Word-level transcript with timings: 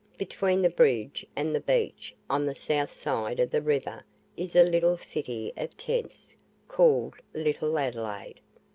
Between 0.17 0.63
the 0.63 0.69
bridge 0.71 1.27
and 1.35 1.53
the 1.53 1.59
beach, 1.59 2.15
on 2.27 2.43
the 2.47 2.55
south 2.55 2.91
side 2.91 3.39
of 3.39 3.51
the 3.51 3.61
river, 3.61 4.01
is 4.35 4.55
a 4.55 4.63
little 4.63 4.97
city 4.97 5.53
of 5.55 5.77
tents, 5.77 6.35
called 6.67 7.13
Little 7.35 7.77
Adelaide. 7.77 8.39